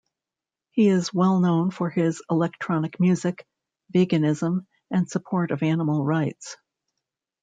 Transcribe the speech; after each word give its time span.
He 0.71 0.87
is 0.87 1.13
well 1.13 1.39
known 1.39 1.69
for 1.69 1.91
his 1.91 2.23
electronic 2.27 2.99
music, 2.99 3.45
veganism, 3.93 4.65
and 4.89 5.07
support 5.07 5.51
of 5.51 5.61
animal 5.61 6.03
rights. 6.03 6.57